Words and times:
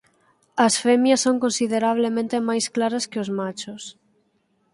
As 0.65 0.73
femias 0.83 1.23
son 1.25 1.35
considerablemente 1.45 2.45
máis 2.47 2.65
claras 2.75 3.07
que 3.11 3.19
os 3.23 3.29
machos. 3.39 3.83